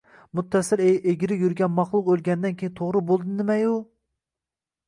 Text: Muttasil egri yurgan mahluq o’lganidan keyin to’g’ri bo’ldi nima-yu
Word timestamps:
Muttasil 0.37 0.81
egri 1.11 1.37
yurgan 1.41 1.75
mahluq 1.81 2.09
o’lganidan 2.15 2.57
keyin 2.63 2.75
to’g’ri 2.81 3.05
bo’ldi 3.11 3.35
nima-yu 3.43 3.77